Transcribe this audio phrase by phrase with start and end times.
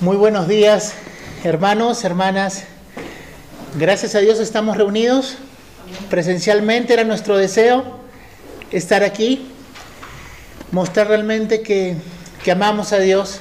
[0.00, 0.94] Muy buenos días,
[1.44, 2.64] hermanos, hermanas.
[3.78, 5.34] Gracias a Dios estamos reunidos
[6.08, 6.94] presencialmente.
[6.94, 7.98] Era nuestro deseo
[8.70, 9.50] estar aquí,
[10.72, 11.96] mostrar realmente que,
[12.42, 13.40] que amamos a Dios,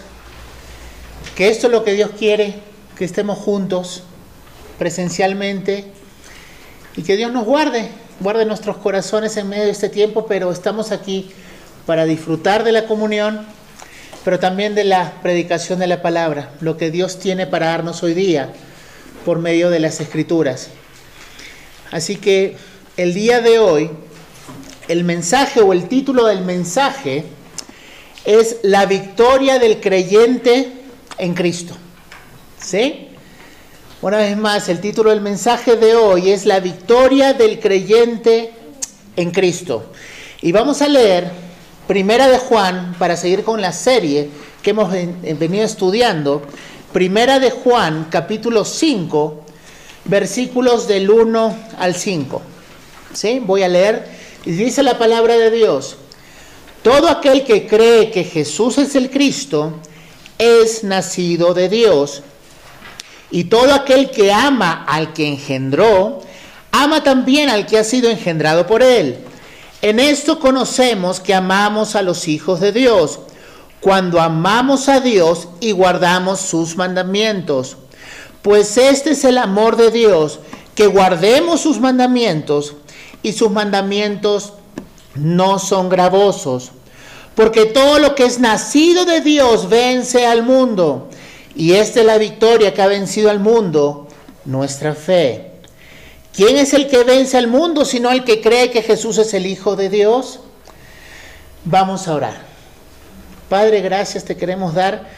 [1.37, 2.55] que esto es lo que Dios quiere,
[2.97, 4.03] que estemos juntos
[4.77, 5.85] presencialmente
[6.97, 7.87] y que Dios nos guarde,
[8.19, 11.31] guarde nuestros corazones en medio de este tiempo, pero estamos aquí
[11.85, 13.47] para disfrutar de la comunión
[14.29, 18.13] pero también de la predicación de la palabra, lo que Dios tiene para darnos hoy
[18.13, 18.53] día
[19.25, 20.67] por medio de las escrituras.
[21.89, 22.55] Así que
[22.95, 23.89] el día de hoy,
[24.87, 27.23] el mensaje o el título del mensaje
[28.23, 30.73] es la victoria del creyente
[31.17, 31.75] en Cristo.
[32.61, 33.07] ¿Sí?
[34.03, 38.53] Una vez más, el título del mensaje de hoy es la victoria del creyente
[39.15, 39.91] en Cristo.
[40.43, 41.48] Y vamos a leer
[41.89, 44.29] Primera de Juan, para seguir con la serie
[44.61, 46.43] que hemos venido estudiando,
[46.93, 49.41] Primera de Juan, capítulo 5,
[50.05, 52.43] versículos del 1 al 5.
[53.11, 53.41] ¿Sí?
[53.43, 54.07] Voy a leer.
[54.45, 55.97] Dice la palabra de Dios,
[56.83, 59.73] todo aquel que cree que Jesús es el Cristo
[60.37, 62.21] es nacido de Dios.
[63.31, 66.21] Y todo aquel que ama al que engendró,
[66.71, 69.25] ama también al que ha sido engendrado por él.
[69.81, 73.19] En esto conocemos que amamos a los hijos de Dios,
[73.79, 77.77] cuando amamos a Dios y guardamos sus mandamientos.
[78.41, 80.39] Pues este es el amor de Dios,
[80.75, 82.75] que guardemos sus mandamientos,
[83.23, 84.53] y sus mandamientos
[85.15, 86.71] no son gravosos.
[87.35, 91.09] Porque todo lo que es nacido de Dios vence al mundo,
[91.55, 94.07] y esta es la victoria que ha vencido al mundo,
[94.43, 95.48] nuestra fe.
[96.33, 99.45] ¿Quién es el que vence al mundo sino el que cree que Jesús es el
[99.45, 100.39] Hijo de Dios?
[101.65, 102.41] Vamos a orar.
[103.49, 105.09] Padre, gracias te queremos dar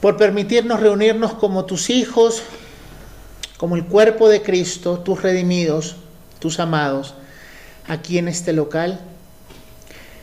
[0.00, 2.42] por permitirnos reunirnos como tus hijos,
[3.56, 5.96] como el cuerpo de Cristo, tus redimidos,
[6.38, 7.14] tus amados,
[7.86, 9.00] aquí en este local.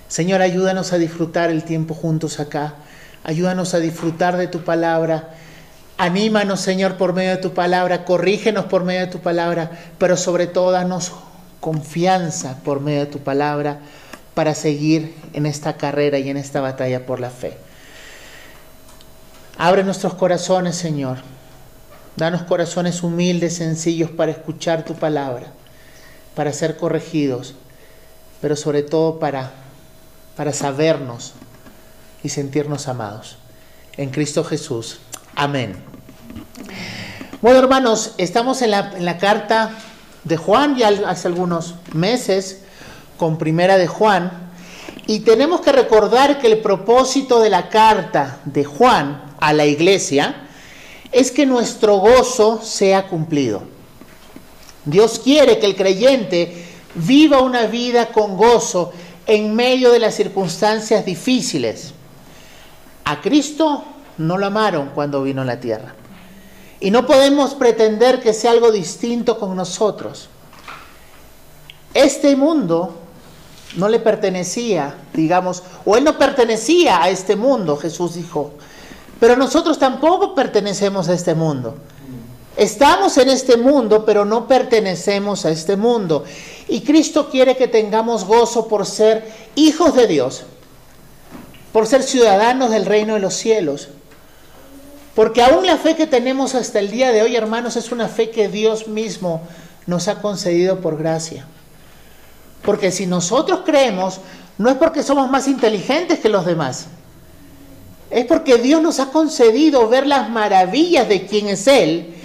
[0.08, 2.76] Señor, ayúdanos a disfrutar el tiempo juntos acá.
[3.24, 5.36] Ayúdanos a disfrutar de tu palabra
[6.00, 10.48] Anímanos, Señor, por medio de tu palabra, corrígenos por medio de tu palabra, pero sobre
[10.48, 11.12] todo danos
[11.60, 13.80] confianza por medio de tu palabra
[14.34, 17.58] para seguir en esta carrera y en esta batalla por la fe.
[19.58, 21.18] Abre nuestros corazones, Señor.
[22.16, 25.48] Danos corazones humildes, sencillos para escuchar tu palabra,
[26.34, 27.56] para ser corregidos,
[28.40, 29.52] pero sobre todo para,
[30.38, 31.34] para sabernos
[32.24, 33.36] y sentirnos amados.
[33.98, 35.02] En Cristo Jesús.
[35.40, 35.74] Amén.
[37.42, 39.72] Bueno, hermanos, estamos en la, carta
[40.26, 42.64] de Juan ya hace algunos meses,
[43.16, 44.52] con primera de Juan,
[45.08, 50.36] y tenemos que recordar que el propósito de la carta de Juan a la iglesia
[51.10, 53.64] es que nuestro gozo sea cumplido.
[54.84, 58.92] Dios quiere que el creyente viva una vida con gozo
[59.26, 61.94] en medio de las circunstancias difíciles.
[63.06, 63.86] A Cristo
[64.20, 65.96] no lo amaron cuando vino a la tierra.
[66.80, 70.30] Y no podemos pretender que sea algo distinto con nosotros.
[71.94, 72.96] Este mundo
[73.76, 78.52] no le pertenecía, digamos, o él no pertenecía a este mundo, Jesús dijo.
[79.20, 81.76] Pero nosotros tampoco pertenecemos a este mundo.
[82.56, 86.26] Estamos en este mundo, pero no pertenecemos a este mundo.
[86.68, 90.44] Y Cristo quiere que tengamos gozo por ser hijos de Dios,
[91.72, 93.90] por ser ciudadanos del reino de los cielos.
[95.20, 98.30] Porque aún la fe que tenemos hasta el día de hoy, hermanos, es una fe
[98.30, 99.42] que Dios mismo
[99.86, 101.46] nos ha concedido por gracia.
[102.62, 104.22] Porque si nosotros creemos,
[104.58, 106.86] no es porque somos más inteligentes que los demás.
[108.10, 112.16] Es porque Dios nos ha concedido ver las maravillas de quién es Él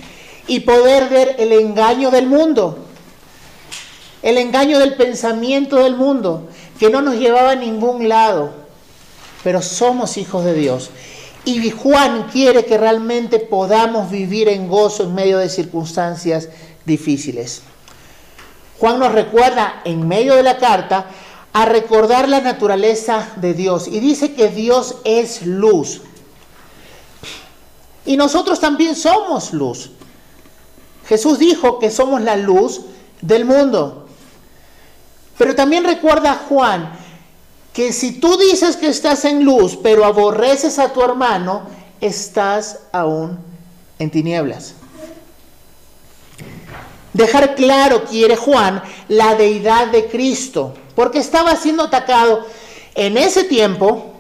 [0.47, 2.79] y poder ver el engaño del mundo.
[4.23, 6.47] El engaño del pensamiento del mundo,
[6.79, 8.53] que no nos llevaba a ningún lado.
[9.43, 10.91] Pero somos hijos de Dios.
[11.45, 16.49] Y Juan quiere que realmente podamos vivir en gozo en medio de circunstancias
[16.85, 17.63] difíciles.
[18.79, 21.07] Juan nos recuerda en medio de la carta
[21.53, 26.01] a recordar la naturaleza de Dios y dice que Dios es luz.
[28.07, 29.91] Y nosotros también somos luz.
[31.07, 32.81] Jesús dijo que somos la luz
[33.21, 34.07] del mundo.
[35.39, 37.04] Pero también recuerda a Juan
[37.75, 41.63] que si tú dices que estás en luz, pero aborreces a tu hermano,
[42.01, 43.37] estás aún
[43.99, 44.75] en tinieblas.
[47.13, 52.47] Dejar claro, quiere Juan, la deidad de Cristo, porque estaba siendo atacado
[52.95, 54.13] en ese tiempo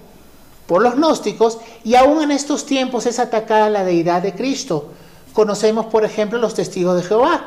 [0.66, 4.90] por los gnósticos y aún en estos tiempos es atacada la deidad de Cristo.
[5.32, 7.44] Conocemos, por ejemplo, los testigos de Jehová,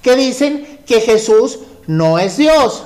[0.00, 2.84] que dicen que Jesús no es Dios,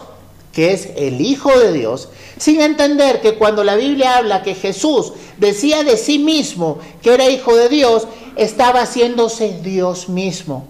[0.52, 5.12] que es el Hijo de Dios, sin entender que cuando la Biblia habla que Jesús
[5.38, 8.06] decía de sí mismo que era Hijo de Dios,
[8.36, 10.66] estaba haciéndose Dios mismo.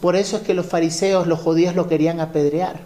[0.00, 2.80] Por eso es que los fariseos, los judíos lo querían apedrear.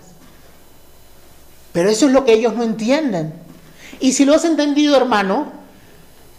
[1.73, 3.35] Pero eso es lo que ellos no entienden.
[4.01, 5.53] Y si lo has entendido, hermano,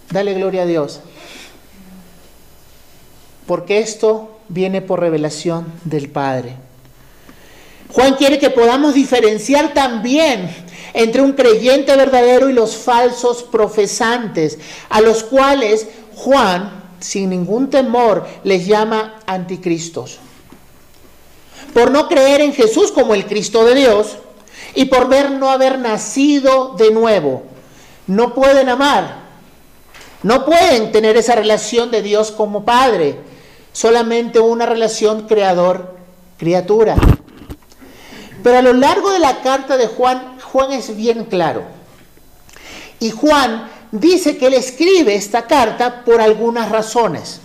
[0.10, 1.02] dale gloria a Dios.
[3.48, 6.56] Porque esto viene por revelación del Padre.
[7.94, 10.50] Juan quiere que podamos diferenciar también
[10.94, 14.58] entre un creyente verdadero y los falsos profesantes,
[14.90, 20.20] a los cuales Juan, sin ningún temor, les llama anticristos.
[21.74, 24.18] Por no creer en Jesús como el Cristo de Dios
[24.76, 27.44] y por ver no haber nacido de nuevo,
[28.08, 29.22] no pueden amar,
[30.24, 33.18] no pueden tener esa relación de Dios como Padre,
[33.72, 36.98] solamente una relación creador-criatura.
[38.44, 41.64] Pero a lo largo de la carta de Juan, Juan es bien claro.
[43.00, 47.40] Y Juan dice que él escribe esta carta por algunas razones.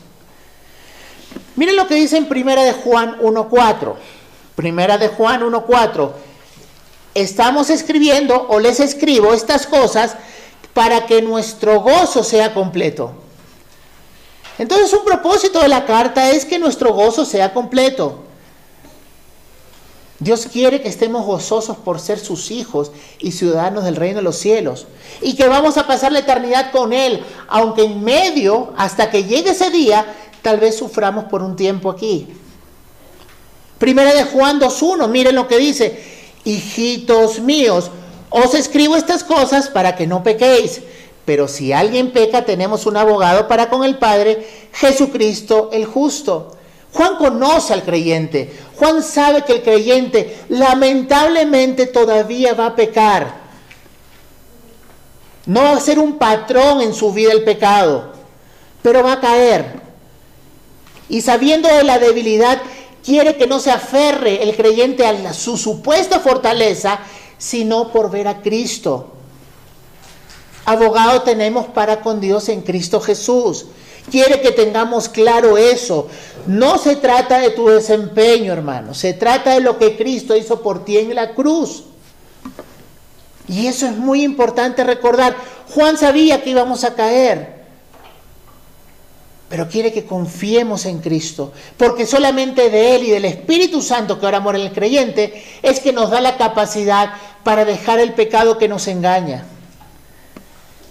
[1.56, 3.94] Miren lo que dice en Primera de Juan 1.4.
[4.54, 6.12] Primera de Juan 1.4.
[7.14, 10.16] Estamos escribiendo o les escribo estas cosas
[10.74, 13.12] para que nuestro gozo sea completo.
[14.58, 18.25] Entonces un propósito de la carta es que nuestro gozo sea completo.
[20.18, 24.36] Dios quiere que estemos gozosos por ser sus hijos y ciudadanos del reino de los
[24.36, 24.86] cielos.
[25.20, 29.50] Y que vamos a pasar la eternidad con Él, aunque en medio, hasta que llegue
[29.50, 30.06] ese día,
[30.40, 32.28] tal vez suframos por un tiempo aquí.
[33.78, 36.02] Primera de Juan 2.1, miren lo que dice,
[36.44, 37.90] hijitos míos,
[38.30, 40.80] os escribo estas cosas para que no pequéis.
[41.26, 46.55] Pero si alguien peca, tenemos un abogado para con el Padre, Jesucristo el justo.
[46.96, 48.50] Juan conoce al creyente.
[48.76, 53.46] Juan sabe que el creyente lamentablemente todavía va a pecar.
[55.44, 58.12] No va a ser un patrón en su vida el pecado,
[58.80, 59.78] pero va a caer.
[61.10, 62.62] Y sabiendo de la debilidad,
[63.04, 67.00] quiere que no se aferre el creyente a su supuesta fortaleza,
[67.36, 69.15] sino por ver a Cristo.
[70.66, 73.66] Abogado tenemos para con Dios en Cristo Jesús.
[74.10, 76.08] Quiere que tengamos claro eso.
[76.48, 78.92] No se trata de tu desempeño, hermano.
[78.92, 81.84] Se trata de lo que Cristo hizo por ti en la cruz.
[83.46, 85.36] Y eso es muy importante recordar.
[85.72, 87.64] Juan sabía que íbamos a caer.
[89.48, 91.52] Pero quiere que confiemos en Cristo.
[91.76, 95.78] Porque solamente de Él y del Espíritu Santo que ahora mora en el creyente es
[95.78, 97.12] que nos da la capacidad
[97.44, 99.46] para dejar el pecado que nos engaña.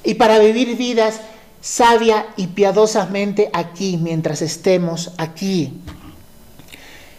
[0.06, 1.20] Y para vivir vidas
[1.60, 5.74] sabia y piadosamente aquí, mientras estemos aquí.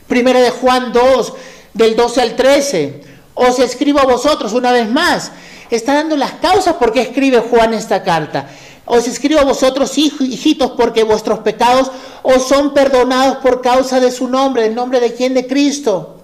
[0.06, 1.32] Primera de Juan 2,
[1.74, 3.00] del 12 al 13.
[3.34, 5.32] Os escribo a vosotros una vez más.
[5.68, 8.48] Está dando las causas por qué escribe Juan esta carta.
[8.84, 11.90] Os escribo a vosotros, hijitos, porque vuestros pecados
[12.22, 15.34] os son perdonados por causa de su nombre, el nombre de quién?
[15.34, 16.22] De Cristo.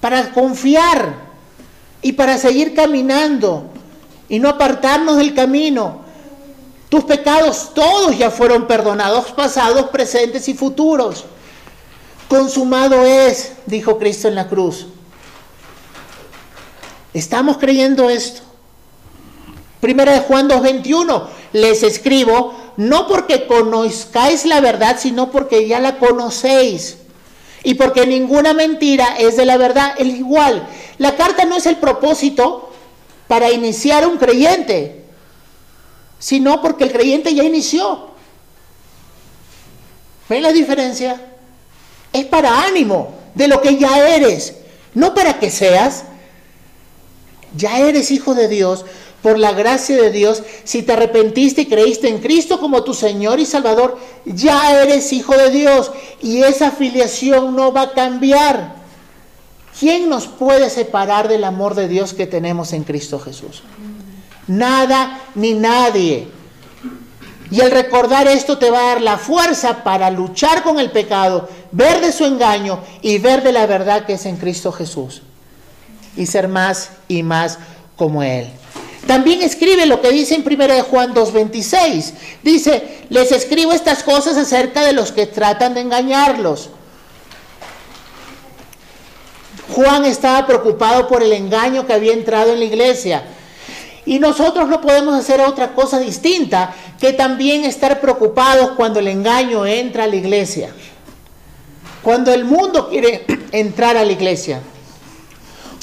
[0.00, 1.14] Para confiar
[2.02, 3.71] y para seguir caminando
[4.32, 6.00] y no apartarnos del camino.
[6.88, 11.26] Tus pecados todos ya fueron perdonados, pasados, presentes y futuros.
[12.28, 14.86] Consumado es, dijo Cristo en la cruz.
[17.12, 18.40] ¿Estamos creyendo esto?
[19.82, 25.98] Primera de Juan 2.21, les escribo, no porque conozcáis la verdad, sino porque ya la
[25.98, 26.96] conocéis.
[27.64, 30.66] Y porque ninguna mentira es de la verdad, el igual.
[30.96, 32.71] La carta no es el propósito
[33.32, 35.06] para iniciar un creyente,
[36.18, 38.10] sino porque el creyente ya inició.
[40.28, 41.18] ¿Ven la diferencia?
[42.12, 44.56] Es para ánimo de lo que ya eres,
[44.92, 46.04] no para que seas.
[47.56, 48.84] Ya eres hijo de Dios
[49.22, 50.42] por la gracia de Dios.
[50.64, 55.34] Si te arrepentiste y creíste en Cristo como tu Señor y Salvador, ya eres hijo
[55.34, 58.81] de Dios y esa filiación no va a cambiar.
[59.78, 63.62] ¿Quién nos puede separar del amor de Dios que tenemos en Cristo Jesús?
[64.46, 66.28] Nada ni nadie.
[67.50, 71.48] Y el recordar esto te va a dar la fuerza para luchar con el pecado,
[71.70, 75.22] ver de su engaño y ver de la verdad que es en Cristo Jesús.
[76.16, 77.58] Y ser más y más
[77.96, 78.48] como Él.
[79.06, 82.12] También escribe lo que dice en 1 de Juan 2.26.
[82.42, 86.70] Dice, les escribo estas cosas acerca de los que tratan de engañarlos
[89.74, 93.24] Juan estaba preocupado por el engaño que había entrado en la iglesia.
[94.04, 99.64] Y nosotros no podemos hacer otra cosa distinta que también estar preocupados cuando el engaño
[99.64, 100.74] entra a la iglesia.
[102.02, 104.60] Cuando el mundo quiere entrar a la iglesia.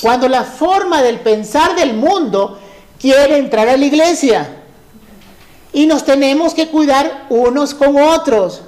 [0.02, 2.60] Cuando la forma del pensar del mundo
[3.00, 4.58] quiere entrar a la iglesia.
[5.72, 8.62] Y nos tenemos que cuidar unos con otros.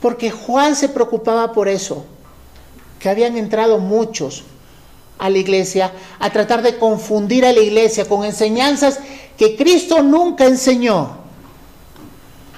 [0.00, 2.04] Porque Juan se preocupaba por eso.
[2.98, 4.44] Que habían entrado muchos
[5.18, 9.00] a la iglesia a tratar de confundir a la iglesia con enseñanzas
[9.36, 11.18] que Cristo nunca enseñó.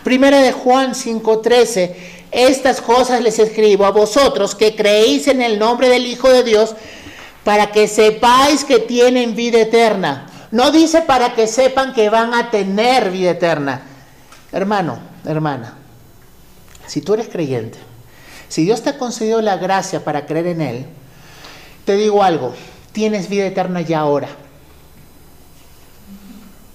[0.04, 1.94] Primera de Juan 5:13,
[2.30, 6.74] estas cosas les escribo a vosotros que creéis en el nombre del Hijo de Dios
[7.44, 10.26] para que sepáis que tienen vida eterna.
[10.50, 13.82] No dice para que sepan que van a tener vida eterna.
[14.52, 15.76] Hermano, hermana,
[16.86, 17.78] si tú eres creyente,
[18.48, 20.86] si Dios te ha concedido la gracia para creer en Él,
[21.84, 22.54] te digo algo,
[22.92, 24.28] tienes vida eterna ya ahora.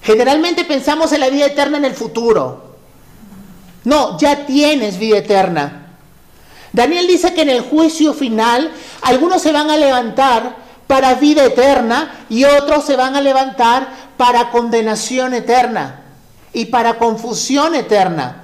[0.01, 2.75] Generalmente pensamos en la vida eterna en el futuro.
[3.86, 5.84] No, ya tienes vida eterna.
[6.74, 10.56] Daniel dice que en el juicio final algunos se van a levantar
[10.88, 13.88] para vida eterna y otros se van a levantar
[14.18, 16.01] para condenación eterna
[16.51, 18.43] y para confusión eterna.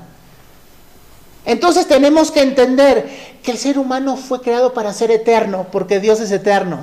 [1.50, 3.10] Entonces tenemos que entender
[3.42, 6.82] que el ser humano fue creado para ser eterno, porque Dios es eterno.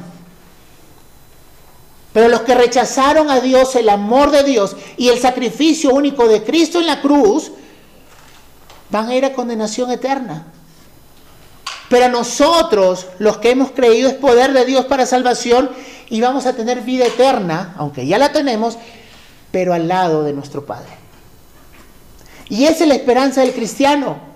[2.13, 6.43] Pero los que rechazaron a Dios, el amor de Dios y el sacrificio único de
[6.43, 7.53] Cristo en la cruz,
[8.91, 10.47] van a ir a condenación eterna.
[11.89, 15.71] Pero nosotros, los que hemos creído, es poder de Dios para salvación
[16.11, 18.79] y vamos a tener vida eterna, aunque ya la tenemos,
[19.53, 20.91] pero al lado de nuestro Padre.
[22.49, 24.35] Y esa es la esperanza del cristiano.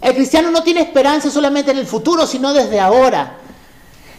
[0.00, 3.38] El cristiano no tiene esperanza solamente en el futuro, sino desde ahora.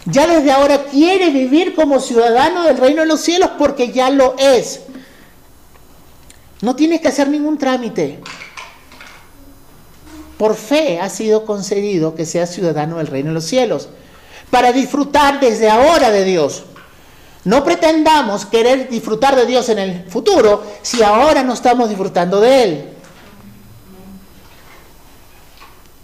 [0.06, 4.36] Ya desde ahora quiere vivir como ciudadano del reino de los cielos porque ya lo
[4.38, 4.82] es.
[6.62, 8.20] No tienes que hacer ningún trámite.
[10.38, 13.90] Por fe ha sido concedido que seas ciudadano del reino de los cielos,
[14.50, 16.64] para disfrutar desde ahora de Dios.
[17.44, 22.64] No pretendamos querer disfrutar de Dios en el futuro si ahora no estamos disfrutando de
[22.64, 22.90] Él.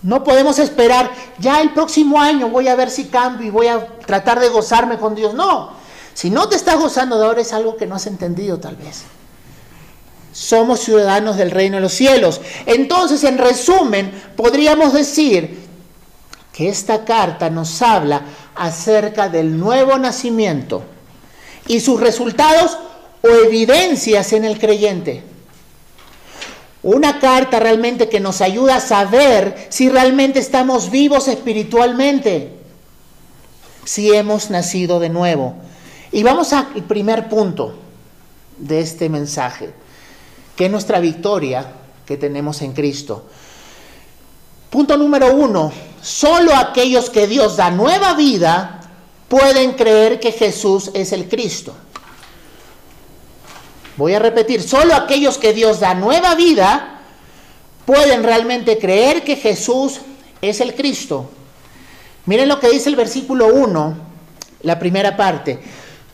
[0.06, 1.10] No podemos esperar,
[1.40, 5.00] ya el próximo año voy a ver si cambio y voy a tratar de gozarme
[5.00, 5.34] con Dios.
[5.34, 5.72] No,
[6.14, 9.02] si no te estás gozando de ahora es algo que no has entendido tal vez.
[10.32, 12.40] Somos ciudadanos del reino de los cielos.
[12.68, 15.66] Entonces, en resumen, podríamos decir
[16.54, 18.22] que esta carta nos habla
[18.54, 20.84] acerca del nuevo nacimiento
[21.66, 22.78] y sus resultados
[23.24, 25.35] o evidencias en el creyente.
[26.86, 32.52] Una carta realmente que nos ayuda a saber si realmente estamos vivos espiritualmente,
[33.86, 35.56] si hemos nacido de nuevo.
[36.12, 37.74] Y vamos al primer punto
[38.60, 39.74] de este mensaje,
[40.56, 41.66] que es nuestra victoria
[42.06, 43.26] que tenemos en Cristo.
[44.70, 45.72] Punto número uno,
[46.04, 48.82] solo aquellos que Dios da nueva vida
[49.28, 51.76] pueden creer que Jesús es el Cristo.
[53.98, 57.00] Voy a repetir, solo aquellos que Dios da nueva vida
[57.86, 60.02] pueden realmente creer que Jesús
[60.42, 61.30] es el Cristo.
[62.26, 63.98] Miren lo que dice el versículo 1,
[64.64, 65.60] la primera parte.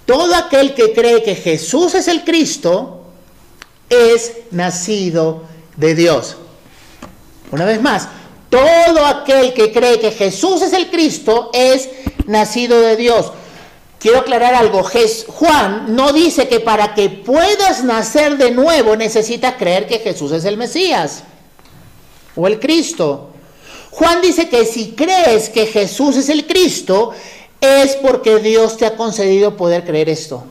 [0.05, 3.05] Todo aquel que cree que Jesús es el Cristo
[3.89, 5.43] es nacido
[5.77, 6.37] de Dios.
[7.51, 8.07] Una vez más,
[8.49, 11.89] todo aquel que cree que Jesús es el Cristo es
[12.27, 13.31] nacido de Dios.
[14.01, 14.81] Quiero aclarar algo.
[15.27, 20.43] Juan no dice que para que puedas nacer de nuevo necesitas creer que Jesús es
[20.45, 21.23] el Mesías
[22.35, 23.29] o el Cristo.
[23.91, 27.11] Juan dice que si crees que Jesús es el Cristo,
[27.59, 30.45] es porque Dios te ha concedido poder creer esto.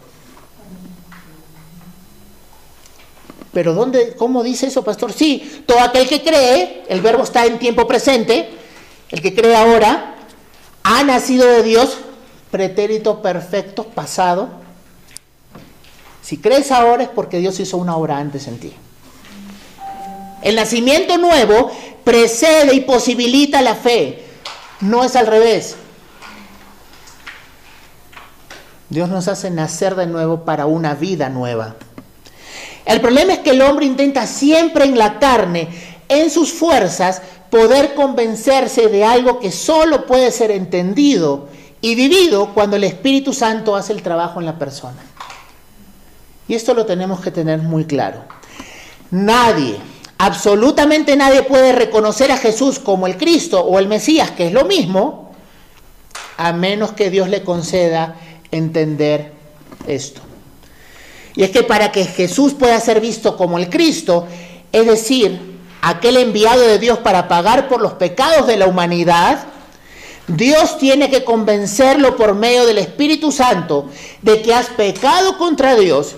[3.53, 5.13] Pero ¿dónde, ¿cómo dice eso, pastor?
[5.13, 8.49] Sí, todo aquel que cree, el verbo está en tiempo presente,
[9.09, 10.15] el que cree ahora,
[10.85, 11.99] ha nacido de Dios,
[12.51, 14.49] pretérito perfecto, pasado.
[16.23, 18.73] Si crees ahora es porque Dios hizo una obra antes en ti.
[20.43, 21.71] El nacimiento nuevo
[22.05, 24.25] precede y posibilita la fe.
[24.81, 25.77] No es al revés.
[28.89, 31.77] Dios nos hace nacer de nuevo para una vida nueva.
[32.85, 35.69] El problema es que el hombre intenta siempre en la carne,
[36.09, 41.49] en sus fuerzas, poder convencerse de algo que solo puede ser entendido
[41.81, 45.03] y vivido cuando el Espíritu Santo hace el trabajo en la persona.
[46.49, 48.25] Y esto lo tenemos que tener muy claro.
[49.11, 49.77] Nadie,
[50.19, 54.65] absolutamente nadie puede reconocer a Jesús como el Cristo o el Mesías, que es lo
[54.65, 55.33] mismo,
[56.37, 58.17] a menos que Dios le conceda
[58.51, 59.33] entender
[59.87, 60.21] esto.
[61.35, 64.27] Y es que para que Jesús pueda ser visto como el Cristo,
[64.73, 69.47] es decir, aquel enviado de Dios para pagar por los pecados de la humanidad,
[70.37, 73.87] Dios tiene que convencerlo por medio del Espíritu Santo
[74.23, 76.15] de que has pecado contra Dios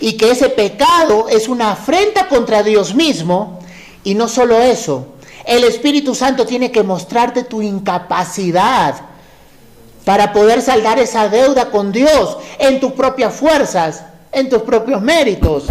[0.00, 3.60] y que ese pecado es una afrenta contra Dios mismo.
[4.04, 5.08] Y no solo eso,
[5.44, 8.94] el Espíritu Santo tiene que mostrarte tu incapacidad
[10.06, 15.64] para poder saldar esa deuda con Dios en tus propias fuerzas, en tus propios méritos.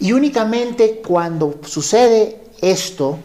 [0.00, 3.18] Y únicamente cuando sucede esto,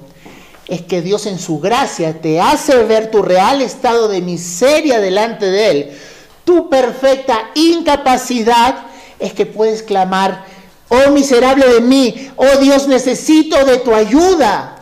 [0.69, 5.47] es que Dios en su gracia te hace ver tu real estado de miseria delante
[5.47, 5.97] de Él,
[6.45, 8.83] tu perfecta incapacidad,
[9.17, 10.45] es que puedes clamar,
[10.87, 14.75] oh miserable de mí, oh Dios, necesito de tu ayuda.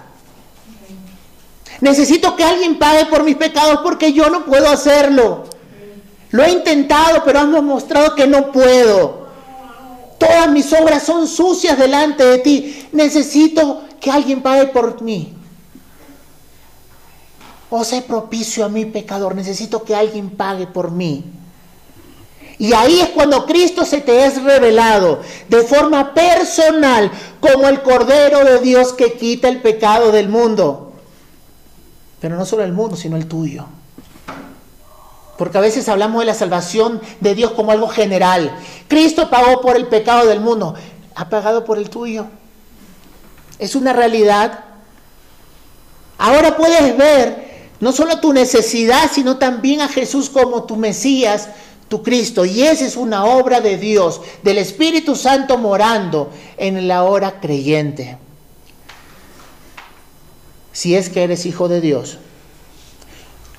[1.79, 5.45] Necesito que alguien pague por mis pecados porque yo no puedo hacerlo.
[6.31, 9.27] Lo he intentado, pero han mostrado que no puedo.
[10.17, 12.87] Todas mis obras son sucias delante de ti.
[12.91, 15.36] Necesito que alguien pague por mí.
[17.69, 19.35] Oh, sé propicio a mi pecador.
[19.35, 21.23] Necesito que alguien pague por mí.
[22.59, 28.43] Y ahí es cuando Cristo se te es revelado de forma personal como el Cordero
[28.43, 30.93] de Dios que quita el pecado del mundo.
[32.19, 33.65] Pero no solo el mundo, sino el tuyo.
[35.37, 38.57] Porque a veces hablamos de la salvación de Dios como algo general.
[38.87, 40.73] Cristo pagó por el pecado del mundo.
[41.13, 42.25] Ha pagado por el tuyo.
[43.59, 44.63] Es una realidad.
[46.17, 47.46] Ahora puedes ver
[47.79, 51.49] no solo tu necesidad, sino también a Jesús como tu Mesías,
[51.87, 52.45] tu Cristo.
[52.45, 58.17] Y esa es una obra de Dios, del Espíritu Santo morando en la hora creyente
[60.77, 62.19] si es que eres hijo de Dios.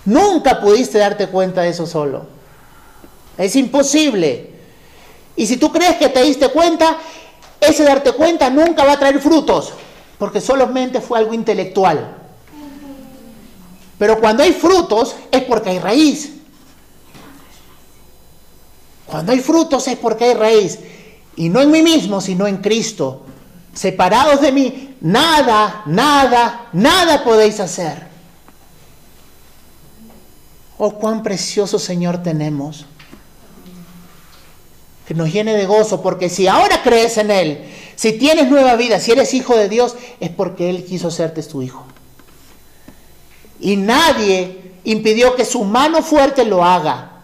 [0.05, 2.27] Nunca pudiste darte cuenta de eso solo.
[3.37, 4.51] Es imposible.
[5.35, 6.97] Y si tú crees que te diste cuenta,
[7.61, 9.73] ese darte cuenta nunca va a traer frutos,
[10.17, 12.18] porque solamente fue algo intelectual.
[13.99, 16.33] Pero cuando hay frutos es porque hay raíz.
[19.07, 20.79] Cuando hay frutos es porque hay raíz.
[21.37, 23.23] Y no en mí mismo, sino en Cristo.
[23.75, 28.07] Separados de mí, nada, nada, nada podéis hacer.
[30.79, 32.87] Oh, cuán precioso Señor tenemos.
[35.07, 37.65] Que nos llene de gozo, porque si ahora crees en Él,
[37.97, 41.63] si tienes nueva vida, si eres hijo de Dios, es porque Él quiso hacerte tu
[41.63, 41.88] hijo.
[43.61, 47.23] Y nadie impidió que su mano fuerte lo haga.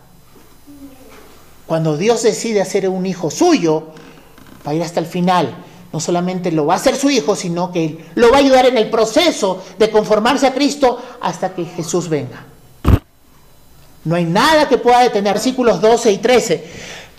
[1.67, 3.89] Cuando Dios decide hacer un hijo suyo,
[4.67, 5.57] va a ir hasta el final
[5.95, 8.77] no solamente lo va a hacer su hijo, sino que lo va a ayudar en
[8.77, 12.45] el proceso de conformarse a Cristo hasta que Jesús venga.
[14.03, 16.65] No hay nada que pueda detener, versículos 12 y 13.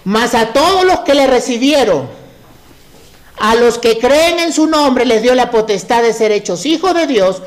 [0.03, 2.09] Mas a todos los que le recibieron,
[3.39, 6.93] a los que creen en su nombre, les dio la potestad de ser hechos hijos
[6.93, 7.43] de Dios,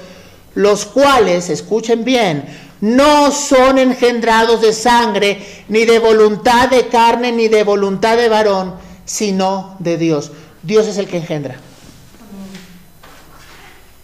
[0.59, 2.45] los cuales, escuchen bien,
[2.81, 8.75] no son engendrados de sangre, ni de voluntad de carne, ni de voluntad de varón,
[9.05, 10.33] sino de Dios.
[10.65, 11.61] Dios es el que engendra.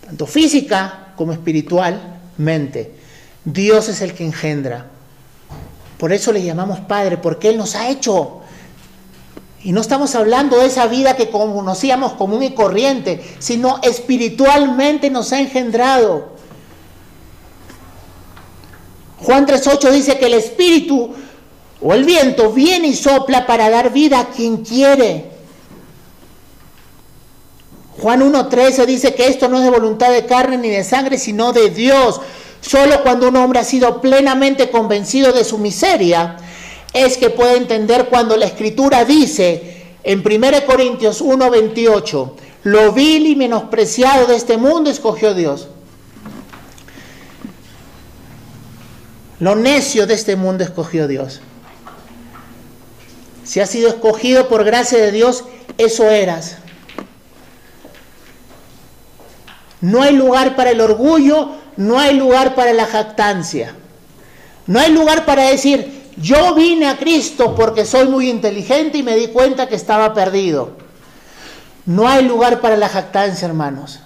[0.07, 2.95] Tanto física como espiritualmente.
[3.45, 4.87] Dios es el que engendra.
[5.99, 8.43] Por eso le llamamos Padre, porque Él nos ha hecho.
[9.65, 15.33] Y no estamos hablando de esa vida que conocíamos común y corriente, sino espiritualmente nos
[15.33, 16.34] ha engendrado.
[19.25, 21.11] Juan 3.8 dice que el Espíritu
[21.81, 25.31] o el viento viene y sopla para dar vida a quien quiere.
[28.01, 31.53] Juan 1.13 dice que esto no es de voluntad de carne ni de sangre, sino
[31.53, 32.21] de Dios.
[32.61, 36.37] Solo cuando un hombre ha sido plenamente convencido de su miseria,
[36.93, 42.33] es que puede entender cuando la escritura dice en 1 Corintios 1.28,
[42.65, 45.69] lo vil y menospreciado de este mundo escogió Dios.
[49.45, 51.43] Lo necio de este mundo escogió Dios.
[53.45, 55.45] Si has sido escogido por gracia de Dios,
[55.77, 56.57] eso eras.
[59.83, 63.75] No hay lugar para el orgullo, no hay lugar para la jactancia.
[64.67, 69.15] No hay lugar para decir, yo vine a Cristo porque soy muy inteligente y me
[69.15, 70.71] di cuenta que estaba perdido.
[71.85, 74.01] No hay lugar para la jactancia, hermanos,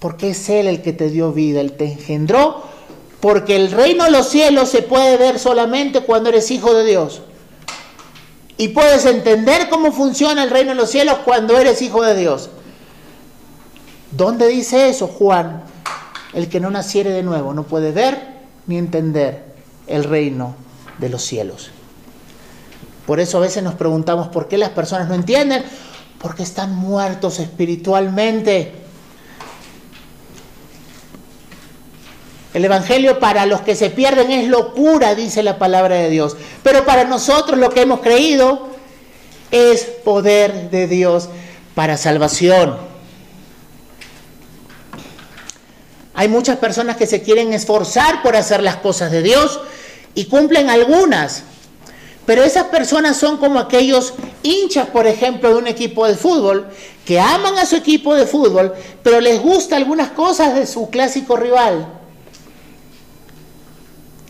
[0.00, 2.68] porque es Él el que te dio vida, Él te engendró,
[3.20, 7.20] porque el reino de los cielos se puede ver solamente cuando eres hijo de Dios.
[8.56, 12.50] Y puedes entender cómo funciona el reino de los cielos cuando eres hijo de Dios.
[14.10, 15.62] ¿Dónde dice eso Juan?
[16.32, 19.44] El que no naciere de nuevo no puede ver ni entender
[19.86, 20.54] el reino
[20.98, 21.70] de los cielos.
[23.06, 25.64] Por eso a veces nos preguntamos por qué las personas no entienden,
[26.20, 28.72] porque están muertos espiritualmente.
[32.52, 36.36] El Evangelio para los que se pierden es locura, dice la palabra de Dios.
[36.62, 38.68] Pero para nosotros lo que hemos creído
[39.52, 41.28] es poder de Dios
[41.74, 42.76] para salvación.
[46.14, 49.60] Hay muchas personas que se quieren esforzar por hacer las cosas de Dios
[50.14, 51.44] y cumplen algunas.
[52.26, 56.68] Pero esas personas son como aquellos hinchas, por ejemplo, de un equipo de fútbol,
[57.04, 61.36] que aman a su equipo de fútbol, pero les gusta algunas cosas de su clásico
[61.36, 61.99] rival.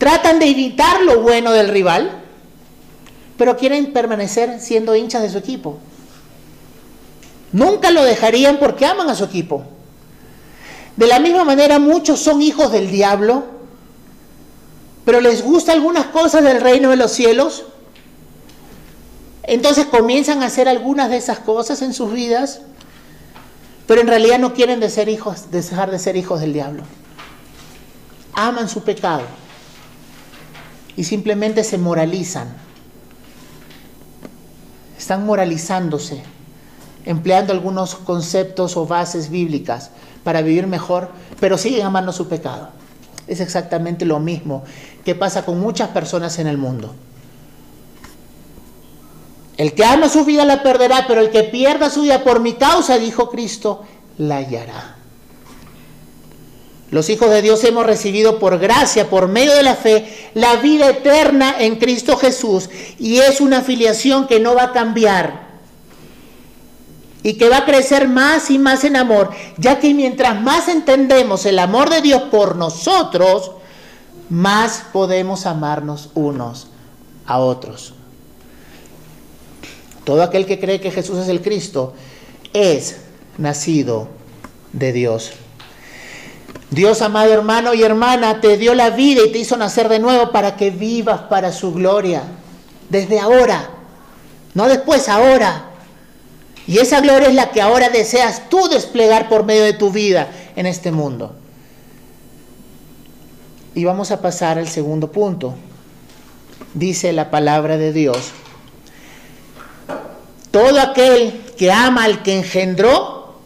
[0.01, 2.09] Tratan de evitar lo bueno del rival,
[3.37, 5.77] pero quieren permanecer siendo hinchas de su equipo.
[7.51, 9.61] Nunca lo dejarían porque aman a su equipo.
[10.95, 13.43] De la misma manera, muchos son hijos del diablo,
[15.05, 17.65] pero les gusta algunas cosas del reino de los cielos.
[19.43, 22.61] Entonces comienzan a hacer algunas de esas cosas en sus vidas,
[23.85, 26.81] pero en realidad no quieren dejar de ser hijos del diablo.
[28.33, 29.25] Aman su pecado
[30.97, 32.53] y simplemente se moralizan.
[34.97, 36.21] Están moralizándose,
[37.05, 39.91] empleando algunos conceptos o bases bíblicas
[40.23, 42.69] para vivir mejor, pero siguen amando su pecado.
[43.27, 44.63] Es exactamente lo mismo
[45.03, 46.93] que pasa con muchas personas en el mundo.
[49.57, 52.53] El que ama su vida la perderá, pero el que pierda su vida por mi
[52.53, 53.83] causa, dijo Cristo,
[54.17, 55.00] la hallará.
[56.91, 60.89] Los hijos de Dios hemos recibido por gracia, por medio de la fe, la vida
[60.89, 62.69] eterna en Cristo Jesús.
[62.99, 65.49] Y es una afiliación que no va a cambiar
[67.23, 71.45] y que va a crecer más y más en amor, ya que mientras más entendemos
[71.45, 73.51] el amor de Dios por nosotros,
[74.29, 76.67] más podemos amarnos unos
[77.25, 77.93] a otros.
[80.03, 81.93] Todo aquel que cree que Jesús es el Cristo
[82.51, 82.97] es
[83.37, 84.09] nacido
[84.73, 85.31] de Dios.
[86.71, 90.31] Dios, amado hermano y hermana, te dio la vida y te hizo nacer de nuevo
[90.31, 92.23] para que vivas para su gloria.
[92.89, 93.69] Desde ahora,
[94.53, 95.65] no después, ahora.
[96.65, 100.29] Y esa gloria es la que ahora deseas tú desplegar por medio de tu vida
[100.55, 101.35] en este mundo.
[103.75, 105.53] Y vamos a pasar al segundo punto.
[106.73, 108.31] Dice la palabra de Dios.
[110.51, 113.41] Todo aquel que ama al que engendró,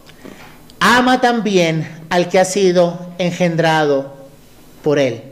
[0.78, 4.14] ama también al que ha sido engendrado
[4.82, 5.22] por él.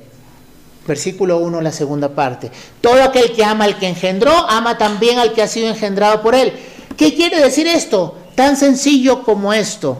[0.87, 2.51] Versículo 1, la segunda parte.
[2.81, 6.35] Todo aquel que ama al que engendró, ama también al que ha sido engendrado por
[6.35, 6.53] él.
[6.97, 8.17] ¿Qué quiere decir esto?
[8.35, 9.99] Tan sencillo como esto.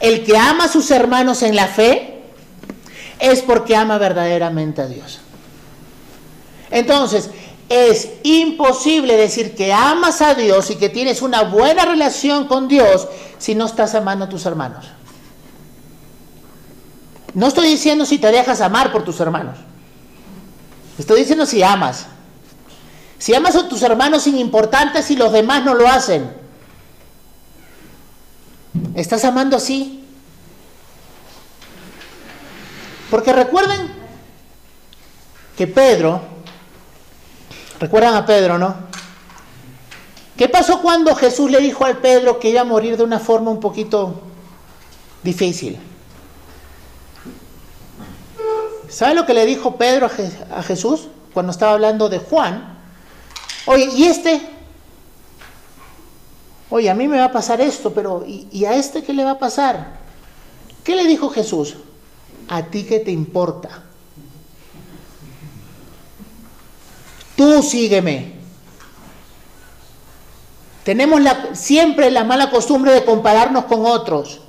[0.00, 2.22] El que ama a sus hermanos en la fe
[3.18, 5.20] es porque ama verdaderamente a Dios.
[6.70, 7.30] Entonces,
[7.68, 13.08] es imposible decir que amas a Dios y que tienes una buena relación con Dios
[13.38, 14.86] si no estás amando a tus hermanos.
[17.34, 19.58] No estoy diciendo si te dejas amar por tus hermanos.
[20.98, 22.06] Estoy diciendo si amas.
[23.18, 26.30] Si amas a tus hermanos sin importantes y los demás no lo hacen,
[28.94, 30.04] ¿estás amando así?
[33.10, 33.90] Porque recuerden
[35.56, 36.20] que Pedro,
[37.80, 38.76] recuerdan a Pedro, ¿no?
[40.36, 43.50] ¿Qué pasó cuando Jesús le dijo al Pedro que iba a morir de una forma
[43.50, 44.20] un poquito
[45.22, 45.78] difícil?
[48.94, 52.78] ¿Sabe lo que le dijo Pedro a, Jesús cuando estaba hablando de Juan?
[53.66, 54.40] Oye, ¿y este?
[56.70, 59.32] Oye, a mí me va a pasar esto, pero ¿y, a este qué le va
[59.32, 59.98] a pasar?
[60.84, 61.74] ¿Qué le dijo Jesús?
[62.48, 63.82] ¿A ti qué te importa?
[67.34, 68.34] Tú sígueme.
[70.84, 71.20] Tenemos
[71.54, 74.42] siempre la mala costumbre de compararnos con otros.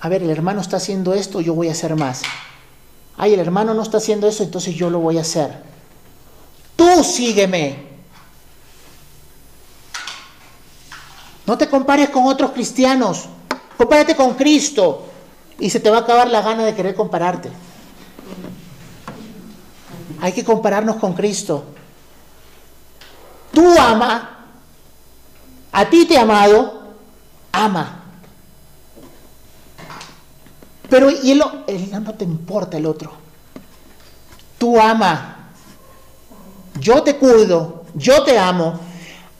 [0.00, 2.22] A ver, el hermano está haciendo esto, yo voy a hacer más.
[3.16, 5.62] Ay, el hermano no está haciendo eso, entonces yo lo voy a hacer.
[6.76, 7.92] Tú sígueme.
[11.46, 13.24] No te compares con otros cristianos.
[13.76, 15.08] Compárate con Cristo.
[15.58, 17.50] Y se te va a acabar la gana de querer compararte.
[20.20, 21.64] Hay que compararnos con Cristo.
[23.52, 24.46] Tú ama.
[25.72, 26.94] A ti te he amado.
[27.52, 28.01] Ama.
[30.92, 31.42] Pero y él
[31.90, 33.10] no te importa el otro.
[34.58, 35.42] Tú ama
[36.78, 38.78] yo te cuido, yo te amo,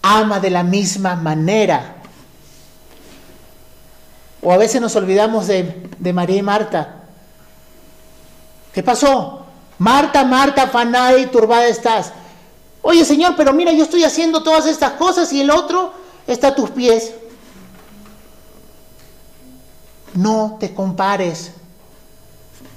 [0.03, 1.97] ama de la misma manera.
[4.43, 7.03] O a veces nos olvidamos de, María y Marta.
[8.73, 9.47] ¿Qué pasó?
[9.79, 12.13] Marta, Marta, afanada y turbada estás.
[12.83, 15.93] Oye Señor, pero mira, yo estoy haciendo todas estas cosas y el otro
[16.27, 17.13] está a tus pies.
[20.15, 21.53] No te compares.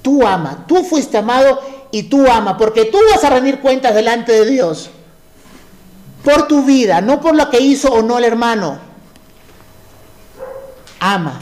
[0.02, 4.32] Tú ama, tú fuiste amado y tú ama, porque tú vas a rendir cuentas delante
[4.32, 4.90] de Dios.
[6.22, 8.78] Por tu vida, no por lo que hizo o no el hermano.
[11.00, 11.40] Ama,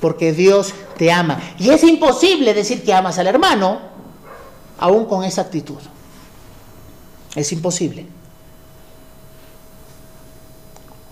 [0.00, 1.40] porque Dios te ama.
[1.58, 3.80] Y es imposible decir que amas al hermano
[4.78, 5.78] aún con esa actitud.
[7.34, 8.06] Es imposible.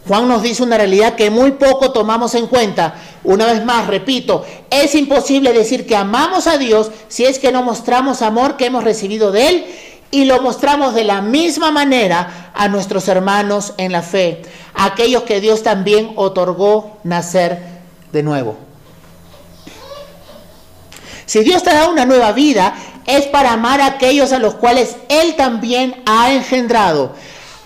[0.09, 2.95] Juan nos dice una realidad que muy poco tomamos en cuenta.
[3.25, 7.63] Una vez más, repito, es imposible decir que amamos a Dios si es que no
[7.63, 9.67] mostramos amor que hemos recibido de Él
[10.11, 14.43] y lo mostramos de la misma manera a nuestros hermanos en la fe,
[14.73, 17.61] aquellos que Dios también otorgó nacer
[18.11, 18.57] de nuevo.
[21.27, 24.97] Si Dios te da una nueva vida, es para amar a aquellos a los cuales
[25.11, 27.13] Él también ha engendrado,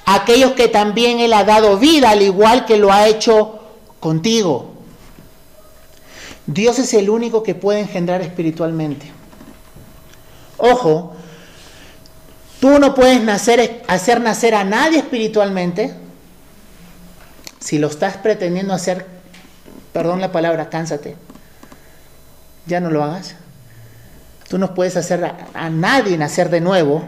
[0.06, 3.60] aquellos que también Él ha dado vida, al igual que lo ha hecho
[4.00, 4.72] contigo.
[6.46, 9.10] Dios es el único que puede engendrar espiritualmente.
[10.58, 11.14] Ojo,
[12.60, 15.94] tú no puedes hacer nacer a nadie espiritualmente
[17.62, 19.06] si lo estás pretendiendo hacer,
[19.92, 21.16] perdón la palabra, cánsate.
[22.66, 23.36] Ya no lo hagas.
[24.48, 27.04] Tú no puedes hacer a, nadie nacer de nuevo,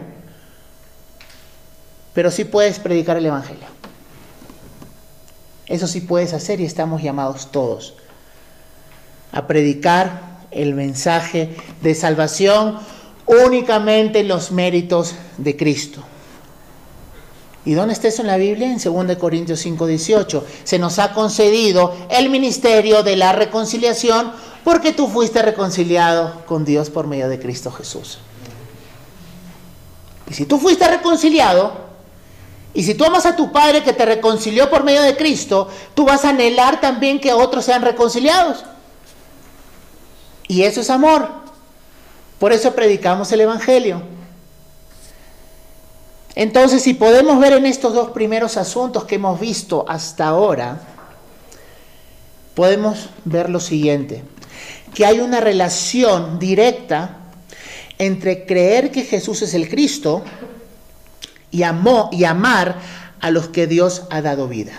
[2.15, 3.67] pero sí puedes predicar el Evangelio.
[5.67, 7.93] Eso sí puedes hacer y estamos llamados todos
[9.31, 12.79] a predicar el mensaje de salvación
[13.25, 16.01] únicamente en los méritos de Cristo.
[17.65, 18.71] ¿Y dónde está eso en la Biblia?
[18.71, 20.45] En 2 Corintios 5, 18.
[20.63, 24.31] Se nos ha concedido el ministerio de la reconciliación
[24.63, 28.19] porque tú fuiste reconciliado con Dios por medio de Cristo Jesús.
[30.29, 31.85] Y si tú fuiste reconciliado,
[32.75, 36.05] y si tú amas a tu Padre que te reconcilió por medio de Cristo, tú
[36.05, 38.63] vas a anhelar también que otros sean reconciliados.
[40.47, 41.27] Y eso es amor.
[42.37, 44.03] Por eso predicamos el Evangelio.
[46.35, 50.81] Entonces, si podemos ver en estos dos primeros asuntos que hemos visto hasta ahora,
[52.53, 54.23] podemos ver lo siguiente
[54.95, 57.17] que hay una relación directa
[57.99, 60.23] entre creer que Jesús es el Cristo
[61.55, 62.75] y, amó, y amar
[63.21, 64.73] a los que Dios ha dado vida.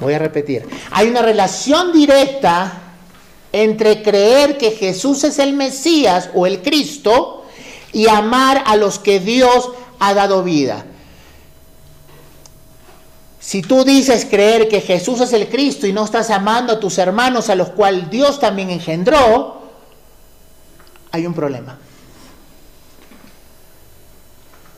[0.00, 0.68] Voy a repetir.
[0.90, 2.72] Hay una relación directa
[3.52, 7.46] entre creer que Jesús es el Mesías o el Cristo
[7.94, 10.84] y amar a los que Dios ha dado vida.
[13.40, 16.98] Si tú dices creer que Jesús es el Cristo y no estás amando a tus
[16.98, 19.62] hermanos a los cuales Dios también engendró,
[21.12, 21.78] hay un problema.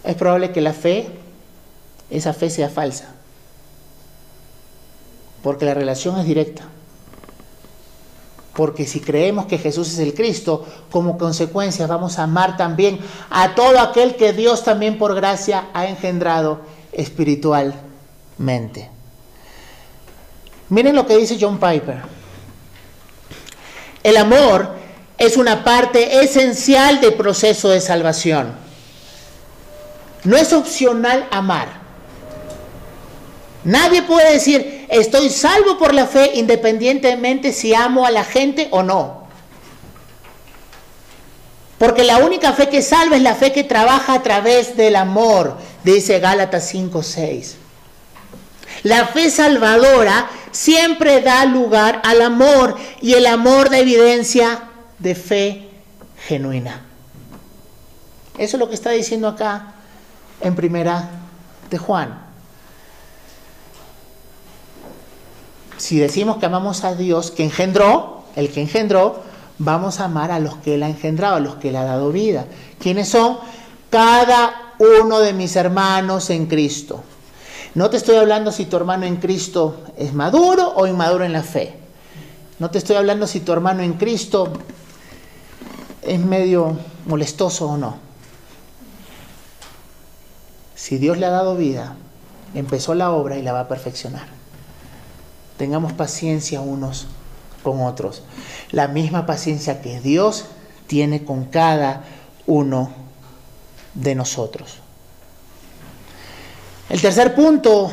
[0.04, 1.08] Es probable que la fe,
[2.10, 3.14] esa fe sea falsa,
[5.42, 6.64] porque la relación es directa.
[8.54, 12.98] Porque si creemos que Jesús es el Cristo, como consecuencia vamos a amar también
[13.30, 16.60] a todo aquel que Dios también por gracia ha engendrado
[16.92, 17.74] espiritual
[18.38, 18.90] mente.
[20.70, 22.02] Miren lo que dice John Piper.
[24.02, 24.76] El amor
[25.18, 28.54] es una parte esencial del proceso de salvación.
[30.24, 31.80] No es opcional amar.
[33.64, 38.82] Nadie puede decir, estoy salvo por la fe independientemente si amo a la gente o
[38.82, 39.20] no.
[41.78, 45.56] Porque la única fe que salva es la fe que trabaja a través del amor,
[45.82, 47.56] dice Gálatas 5:6.
[48.82, 54.64] La fe salvadora siempre da lugar al amor y el amor da evidencia
[54.98, 55.68] de fe
[56.26, 56.82] genuina.
[58.38, 59.74] Eso es lo que está diciendo acá
[60.40, 61.08] en primera
[61.70, 62.30] de Juan.
[65.76, 69.22] Si decimos que amamos a Dios que engendró, el que engendró,
[69.58, 72.12] vamos a amar a los que Él ha engendrado, a los que Él ha dado
[72.12, 72.46] vida.
[72.78, 73.38] ¿Quiénes son?
[73.88, 77.02] Cada uno de mis hermanos en Cristo.
[77.74, 81.42] No te estoy hablando si tu hermano en Cristo es maduro o inmaduro en la
[81.42, 81.74] fe.
[82.58, 84.52] No te estoy hablando si tu hermano en Cristo
[86.02, 86.76] es medio
[87.06, 88.09] molestoso o no.
[90.80, 91.94] Si Dios le ha dado vida,
[92.54, 94.26] empezó la obra y la va a perfeccionar.
[95.58, 97.06] Tengamos paciencia unos
[97.62, 98.22] con otros.
[98.70, 100.46] La misma paciencia que Dios
[100.86, 102.04] tiene con cada
[102.46, 102.92] uno
[103.92, 104.78] de nosotros.
[106.88, 107.92] El tercer punto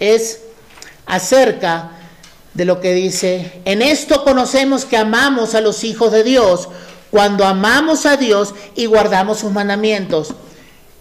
[0.00, 0.40] es
[1.04, 1.90] acerca
[2.54, 6.70] de lo que dice, en esto conocemos que amamos a los hijos de Dios,
[7.10, 10.34] cuando amamos a Dios y guardamos sus mandamientos.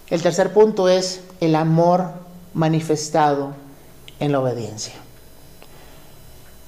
[0.10, 2.14] El tercer punto es el amor
[2.54, 3.54] manifestado
[4.20, 4.94] en la obediencia.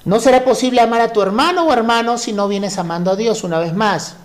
[0.04, 3.44] No será posible amar a tu hermano o hermano si no vienes amando a Dios
[3.44, 4.16] una vez más.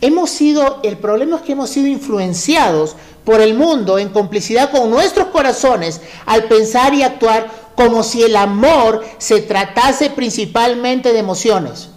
[0.00, 2.94] Hemos sido, el problema es que hemos sido influenciados
[3.24, 8.36] por el mundo en complicidad con nuestros corazones al pensar y actuar como si el
[8.36, 11.88] amor se tratase principalmente de emociones.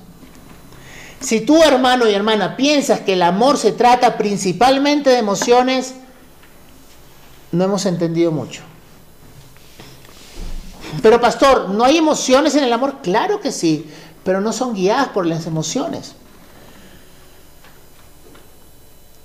[1.19, 5.93] Si tú, hermano y hermana, piensas que el amor se trata principalmente de emociones,
[7.51, 8.61] no hemos entendido mucho.
[11.01, 12.97] Pero pastor, ¿no hay emociones en el amor?
[13.01, 13.89] Claro que sí,
[14.23, 16.13] pero no son guiadas por las emociones.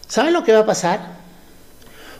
[0.09, 1.17] ¿Saben lo que va a pasar?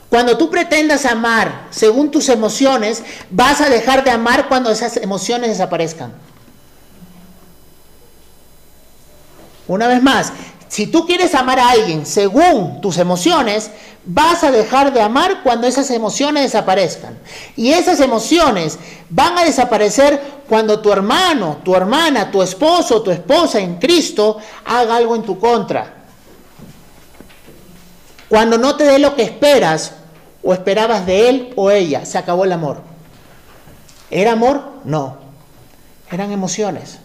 [0.09, 5.49] Cuando tú pretendas amar según tus emociones, vas a dejar de amar cuando esas emociones
[5.49, 6.13] desaparezcan.
[9.67, 10.31] Una vez más,
[10.67, 13.71] si tú quieres amar a alguien según tus emociones,
[14.05, 17.17] vas a dejar de amar cuando esas emociones desaparezcan.
[17.55, 18.77] Y esas emociones
[19.09, 24.95] van a desaparecer cuando tu hermano, tu hermana, tu esposo, tu esposa en Cristo haga
[24.95, 25.93] algo en tu contra.
[28.29, 29.93] Cuando no te dé lo que esperas
[30.43, 32.81] o esperabas de él o ella, se acabó el amor.
[34.09, 34.63] ¿Era amor?
[34.83, 35.17] No.
[36.11, 36.99] Eran emociones.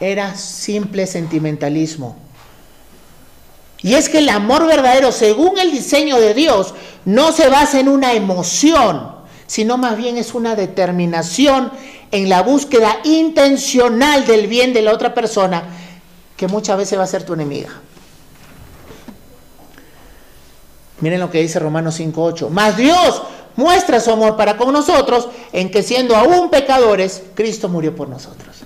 [0.00, 2.16] Era simple sentimentalismo.
[3.82, 7.88] Y es que el amor verdadero, según el diseño de Dios, no se basa en
[7.88, 9.14] una emoción,
[9.46, 11.70] sino más bien es una determinación
[12.10, 15.64] en la búsqueda intencional del bien de la otra persona,
[16.36, 17.70] que muchas veces va a ser tu enemiga.
[21.00, 22.48] Miren lo que dice Romanos 5.8.
[22.48, 23.22] Mas Dios
[23.56, 28.56] muestra su amor para con nosotros en que siendo aún pecadores, Cristo murió por nosotros.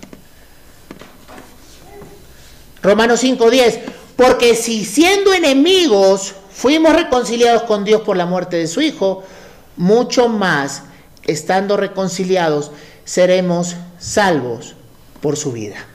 [2.82, 3.80] Romanos 5.10.
[4.16, 9.22] Porque si siendo enemigos fuimos reconciliados con Dios por la muerte de su Hijo,
[9.76, 10.82] mucho más,
[11.24, 12.70] estando reconciliados,
[13.04, 14.74] seremos salvos
[15.20, 15.86] por su vida.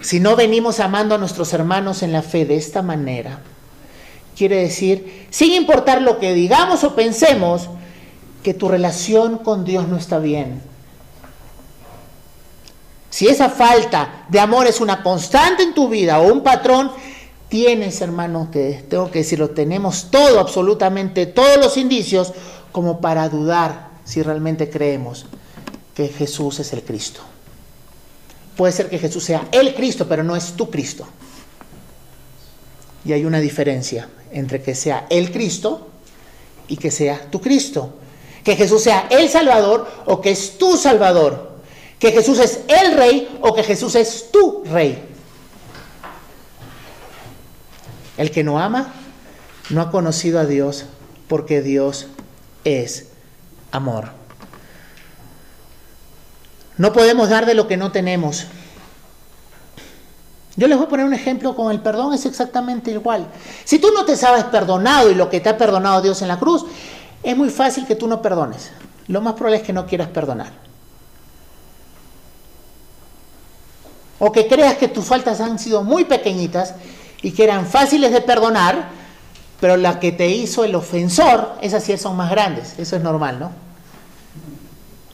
[0.00, 3.40] Si no venimos amando a nuestros hermanos en la fe de esta manera,
[4.36, 7.70] quiere decir, sin importar lo que digamos o pensemos,
[8.42, 10.60] que tu relación con Dios no está bien.
[13.14, 16.90] Si esa falta de amor es una constante en tu vida o un patrón,
[17.48, 22.32] tienes, hermano, que tengo que decirlo, tenemos todo, absolutamente todos los indicios
[22.72, 25.26] como para dudar si realmente creemos
[25.94, 27.20] que Jesús es el Cristo.
[28.56, 31.06] Puede ser que Jesús sea el Cristo, pero no es tu Cristo.
[33.04, 35.86] Y hay una diferencia entre que sea el Cristo
[36.66, 37.94] y que sea tu Cristo.
[38.42, 41.53] Que Jesús sea el Salvador o que es tu Salvador.
[42.04, 45.02] Que Jesús es el Rey o que Jesús es tu Rey.
[48.18, 48.92] El que no ama
[49.70, 50.84] no ha conocido a Dios
[51.28, 52.08] porque Dios
[52.64, 53.08] es
[53.72, 54.10] amor.
[56.76, 58.48] No podemos dar de lo que no tenemos.
[60.56, 63.28] Yo les voy a poner un ejemplo con el perdón, es exactamente igual.
[63.64, 66.38] Si tú no te sabes perdonado y lo que te ha perdonado Dios en la
[66.38, 66.66] cruz,
[67.22, 68.72] es muy fácil que tú no perdones.
[69.08, 70.73] Lo más probable es que no quieras perdonar.
[74.18, 76.74] O que creas que tus faltas han sido muy pequeñitas
[77.22, 78.88] y que eran fáciles de perdonar,
[79.60, 82.74] pero la que te hizo el ofensor, esas sí son más grandes.
[82.78, 83.50] Eso es normal, ¿no?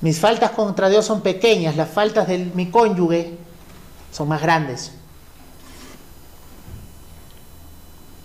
[0.01, 3.37] Mis faltas contra Dios son pequeñas, las faltas de mi cónyuge
[4.11, 4.93] son más grandes.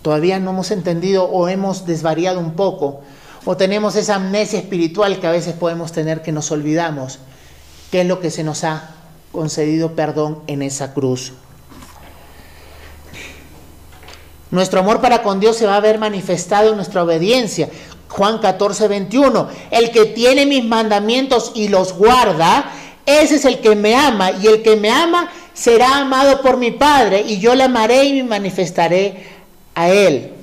[0.02, 3.02] Todavía no hemos entendido o hemos desvariado un poco,
[3.44, 7.18] o tenemos esa amnesia espiritual que a veces podemos tener que nos olvidamos,
[7.90, 8.95] qué es lo que se nos ha
[9.36, 11.34] concedido perdón en esa cruz.
[14.50, 17.68] Nuestro amor para con Dios se va a ver manifestado en nuestra obediencia.
[18.08, 19.48] Juan 14, 21.
[19.70, 22.72] El que tiene mis mandamientos y los guarda,
[23.04, 24.30] ese es el que me ama.
[24.30, 27.20] Y el que me ama será amado por mi Padre.
[27.20, 29.26] Y yo le amaré y me manifestaré
[29.74, 30.35] a Él.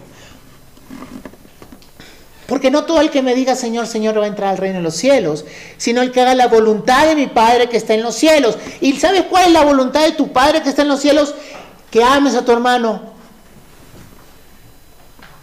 [2.47, 4.83] Porque no todo el que me diga Señor, Señor va a entrar al reino de
[4.83, 5.45] los cielos,
[5.77, 8.57] sino el que haga la voluntad de mi Padre que está en los cielos.
[8.81, 11.33] ¿Y sabes cuál es la voluntad de tu Padre que está en los cielos?
[11.89, 13.13] Que ames a tu hermano.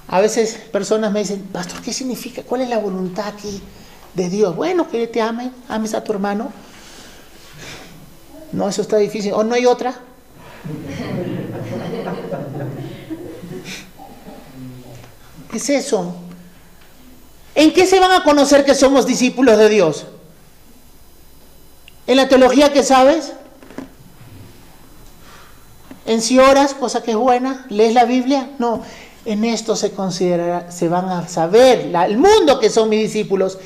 [0.09, 2.43] A veces personas me dicen, Pastor, ¿qué significa?
[2.43, 3.63] ¿Cuál es la voluntad aquí
[4.15, 4.55] de Dios?
[4.57, 6.53] Bueno, que te ame, ames a tu hermano.
[8.53, 9.33] No, eso está difícil.
[9.33, 9.95] ¿O no hay otra?
[15.51, 16.15] ¿Qué es eso?
[17.55, 20.07] ¿En qué se van a conocer que somos discípulos de Dios?
[22.07, 23.33] ¿En la teología que sabes?
[26.07, 27.67] ¿En si oras, cosa que es buena?
[27.69, 28.51] ¿Lees la Biblia?
[28.59, 28.83] No.
[29.25, 33.59] En esto se considerará, se van a saber, el mundo que son mis discípulos,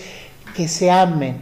[0.55, 1.41] que se amen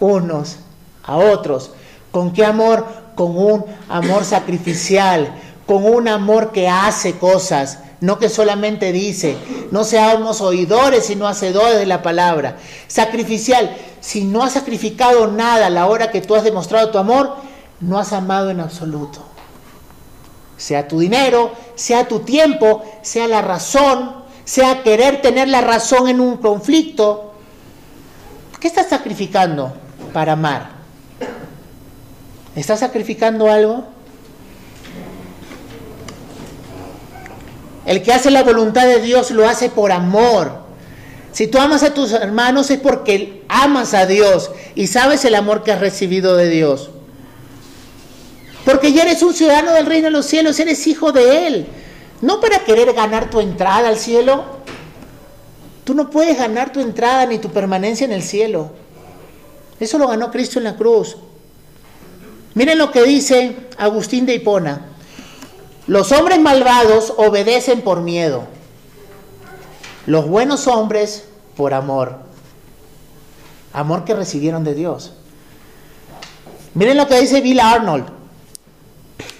[0.00, 0.56] unos
[1.04, 1.70] a otros.
[2.10, 2.86] ¿Con qué amor?
[3.14, 5.34] Con un amor sacrificial,
[5.66, 9.36] con un amor que hace cosas, no que solamente dice,
[9.70, 12.58] no seamos oidores sino hacedores de la palabra.
[12.86, 17.36] Sacrificial, si no has sacrificado nada a la hora que tú has demostrado tu amor,
[17.80, 19.24] no has amado en absoluto.
[20.58, 26.20] Sea tu dinero, sea tu tiempo, sea la razón, sea querer tener la razón en
[26.20, 27.32] un conflicto.
[28.60, 29.72] ¿Qué estás sacrificando
[30.12, 30.72] para amar?
[32.54, 33.93] ¿Estás sacrificando algo?
[37.86, 40.64] El que hace la voluntad de Dios lo hace por amor.
[41.32, 45.64] Si tú amas a tus hermanos es porque amas a Dios y sabes el amor
[45.64, 46.90] que has recibido de Dios.
[48.64, 51.66] Porque ya eres un ciudadano del reino de los cielos, eres hijo de Él.
[52.22, 54.44] No para querer ganar tu entrada al cielo.
[55.84, 58.70] Tú no puedes ganar tu entrada ni tu permanencia en el cielo.
[59.78, 61.16] Eso lo ganó Cristo en la cruz.
[62.54, 64.93] Miren lo que dice Agustín de Hipona.
[65.86, 68.44] Los hombres malvados obedecen por miedo.
[70.06, 71.24] Los buenos hombres
[71.56, 72.18] por amor.
[73.72, 75.12] Amor que recibieron de Dios.
[76.74, 78.06] Miren lo que dice Bill Arnold.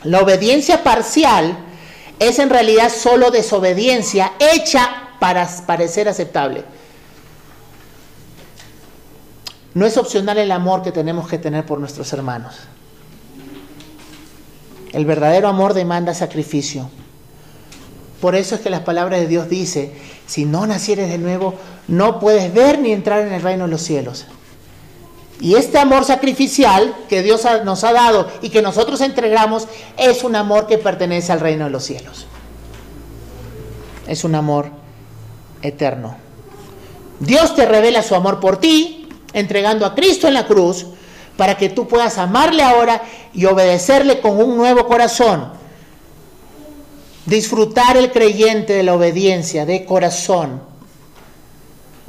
[0.05, 1.57] La obediencia parcial
[2.18, 6.64] es en realidad solo desobediencia hecha para parecer aceptable.
[9.72, 12.55] No es opcional el amor que tenemos que tener por nuestros hermanos.
[14.95, 16.88] El verdadero amor demanda sacrificio.
[18.20, 19.92] Por eso es que las palabras de Dios dice,
[20.24, 21.55] si no nacieres de nuevo,
[21.88, 24.24] no puedes ver ni entrar en el reino de los cielos.
[25.40, 29.66] Y este amor sacrificial que Dios nos ha dado y que nosotros entregamos
[29.97, 32.26] es un amor que pertenece al reino de los cielos.
[34.07, 34.70] Es un amor
[35.61, 36.16] eterno.
[37.18, 40.86] Dios te revela su amor por ti, entregando a Cristo en la cruz,
[41.37, 45.53] para que tú puedas amarle ahora y obedecerle con un nuevo corazón.
[47.26, 50.62] Disfrutar el creyente de la obediencia de corazón.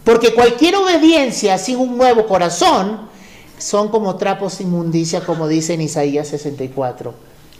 [0.04, 3.10] Porque cualquier obediencia sin un nuevo corazón
[3.58, 7.14] son como trapos inmundicia, como dice en Isaías 64,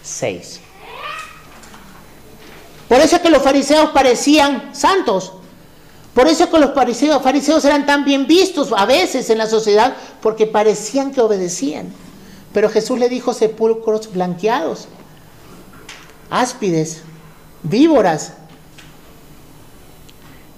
[0.04, 0.60] 6.
[2.88, 5.34] Por eso es que los fariseos parecían santos,
[6.16, 9.98] por eso que los fariseos, fariseos eran tan bien vistos a veces en la sociedad,
[10.22, 11.94] porque parecían que obedecían.
[12.54, 14.88] Pero Jesús le dijo sepulcros blanqueados,
[16.30, 17.02] áspides,
[17.64, 18.32] víboras.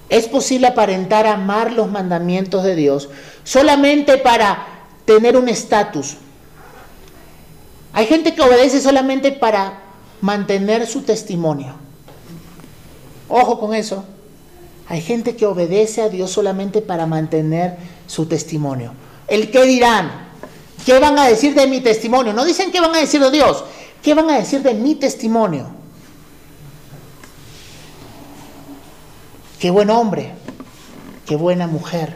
[0.10, 3.10] Es posible aparentar amar los mandamientos de Dios
[3.44, 4.64] solamente para
[5.06, 6.18] tener un estatus.
[7.94, 9.80] Hay gente que obedece solamente para
[10.22, 11.74] mantener su testimonio.
[13.28, 14.06] Ojo con eso.
[14.90, 17.78] Hay gente que obedece a Dios solamente para mantener
[18.08, 18.94] su testimonio.
[19.28, 20.30] El qué dirán,
[20.86, 22.34] qué van a decir de mi testimonio.
[22.34, 23.66] No dicen qué van a decir de Dios,
[24.02, 25.68] qué van a decir de mi testimonio.
[29.60, 30.34] Qué buen hombre,
[31.26, 32.16] qué buena mujer.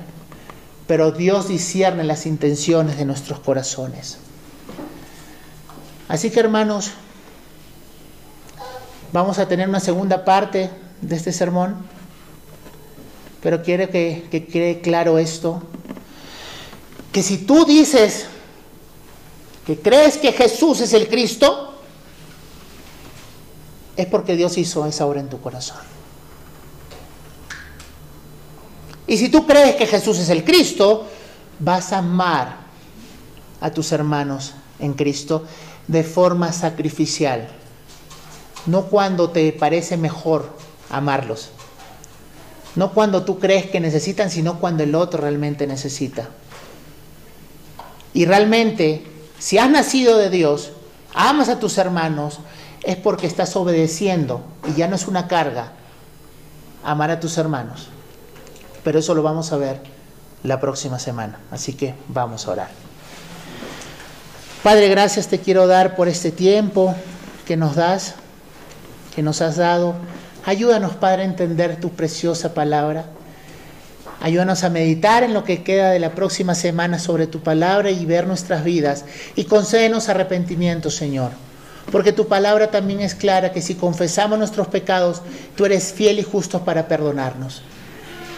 [0.88, 4.18] Pero Dios discierne las intenciones de nuestros corazones.
[6.08, 6.92] Así que hermanos,
[9.12, 10.70] vamos a tener una segunda parte
[11.02, 11.78] de este sermón.
[13.42, 15.64] Pero quiero que, quede claro esto,
[17.12, 18.28] que si tú dices
[19.66, 21.74] que crees que Jesús es el Cristo,
[23.96, 25.78] es porque Dios hizo esa obra en tu corazón.
[29.08, 31.08] Y si tú crees que Jesús es el Cristo,
[31.60, 32.58] vas a amar
[33.60, 35.46] a tus hermanos en Cristo
[35.88, 37.50] de forma sacrificial,
[38.66, 40.50] no cuando te parece mejor
[40.90, 41.50] amarlos,
[42.76, 46.30] no cuando tú crees que necesitan, sino cuando el otro realmente necesita.
[48.14, 49.06] Y realmente,
[49.40, 50.72] si has nacido de Dios,
[51.14, 52.40] amas a tus hermanos,
[52.84, 55.74] es porque estás obedeciendo y ya no es una carga
[56.84, 57.90] amar a tus hermanos.
[58.84, 59.82] Pero eso lo vamos a ver
[60.44, 61.40] la próxima semana.
[61.52, 62.70] Así que vamos a orar.
[64.64, 66.96] Padre, gracias te quiero dar por este tiempo
[67.46, 68.16] que nos das,
[69.16, 69.96] que nos has dado.
[70.46, 73.06] Ayúdanos, Padre, a entender tu preciosa palabra.
[74.22, 78.06] Ayúdanos a meditar en lo que queda de la próxima semana sobre tu palabra y
[78.06, 79.06] ver nuestras vidas.
[79.36, 81.32] Y concédenos arrepentimiento, Señor.
[81.92, 85.22] Porque tu palabra también es clara que si confesamos nuestros pecados,
[85.56, 87.62] tú eres fiel y justo para perdonarnos.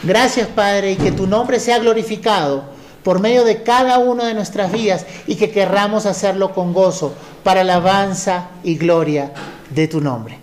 [0.03, 2.63] Gracias, Padre, y que tu nombre sea glorificado
[3.03, 7.61] por medio de cada una de nuestras vidas y que querramos hacerlo con gozo para
[7.61, 9.31] alabanza y gloria
[9.69, 10.42] de tu nombre